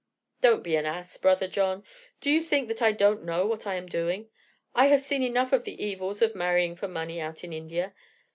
[0.41, 1.83] "Don't be an ass, brother John.
[2.21, 4.31] Do you think that I don't know what I am doing?
[4.73, 7.93] I have seen enough of the evils of marrying for money out in India.